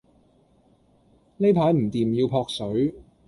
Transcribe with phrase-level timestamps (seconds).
[1.37, 2.95] 呢排唔掂要撲水